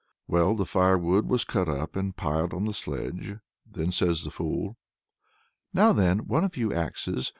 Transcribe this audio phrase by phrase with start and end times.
[0.27, 3.35] Well, the firewood was cut up and piled on the sledge.
[3.69, 4.75] Then says the fool:
[5.75, 7.29] "Now then, one of you axes!